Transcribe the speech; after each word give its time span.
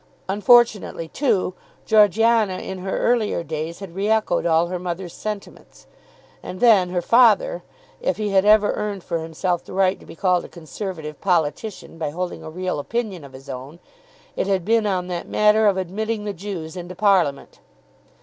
Unfortunately, 0.27 1.07
too, 1.07 1.53
Georgiana 1.85 2.57
in 2.57 2.79
her 2.79 2.97
earlier 2.97 3.43
days 3.43 3.81
had 3.81 3.93
re 3.93 4.09
echoed 4.09 4.47
all 4.47 4.65
her 4.65 4.79
mother's 4.79 5.13
sentiments. 5.13 5.85
And 6.41 6.59
then 6.59 6.89
her 6.89 7.03
father, 7.03 7.61
if 7.99 8.17
he 8.17 8.29
had 8.29 8.43
ever 8.43 8.71
earned 8.71 9.03
for 9.03 9.19
himself 9.19 9.63
the 9.63 9.73
right 9.73 9.99
to 9.99 10.07
be 10.07 10.15
called 10.15 10.43
a 10.43 10.49
Conservative 10.49 11.21
politician 11.21 11.99
by 11.99 12.09
holding 12.09 12.41
a 12.41 12.49
real 12.49 12.79
opinion 12.79 13.23
of 13.23 13.33
his 13.33 13.47
own, 13.47 13.77
it 14.35 14.47
had 14.47 14.65
been 14.65 14.87
on 14.87 15.05
that 15.09 15.27
matter 15.27 15.67
of 15.67 15.77
admitting 15.77 16.25
the 16.25 16.33
Jews 16.33 16.75
into 16.75 16.95
parliament. 16.95 17.59